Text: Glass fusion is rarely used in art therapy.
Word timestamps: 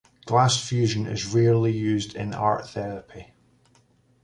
Glass 0.25 0.59
fusion 0.59 1.05
is 1.05 1.31
rarely 1.31 1.71
used 1.71 2.15
in 2.15 2.33
art 2.33 2.67
therapy. 2.67 3.33